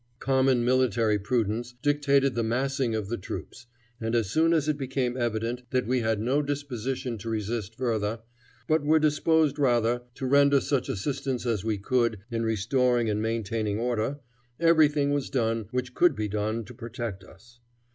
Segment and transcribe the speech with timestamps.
[0.17, 3.67] Common military prudence dictated the massing of the troops,
[3.99, 8.21] and as soon as it became evident that we had no disposition to resist further,
[8.67, 13.77] but were disposed rather to render such assistance as we could in restoring and maintaining
[13.77, 14.17] order,
[14.59, 17.59] everything was done which could be done to protect us.